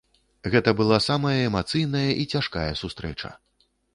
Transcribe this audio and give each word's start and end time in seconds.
Гэта 0.53 0.71
была 0.79 0.97
самая 1.07 1.33
эмацыйная 1.49 2.09
і 2.23 2.27
цяжкая 2.37 2.65
сустрэча. 2.83 3.29